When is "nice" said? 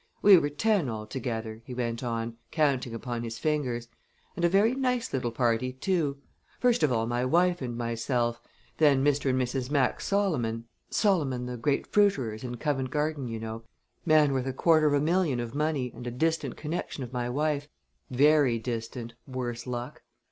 4.73-5.13